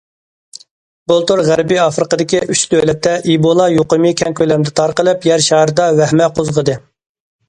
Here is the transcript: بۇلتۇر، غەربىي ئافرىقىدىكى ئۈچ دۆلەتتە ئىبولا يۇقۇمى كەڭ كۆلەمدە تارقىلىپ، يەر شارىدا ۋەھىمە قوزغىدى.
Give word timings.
بۇلتۇر، 1.09 1.41
غەربىي 1.49 1.81
ئافرىقىدىكى 1.81 2.39
ئۈچ 2.55 2.63
دۆلەتتە 2.71 3.13
ئىبولا 3.33 3.67
يۇقۇمى 3.73 4.13
كەڭ 4.23 4.37
كۆلەمدە 4.39 4.73
تارقىلىپ، 4.81 5.29
يەر 5.31 5.45
شارىدا 5.49 5.87
ۋەھىمە 6.01 6.31
قوزغىدى. 6.41 6.79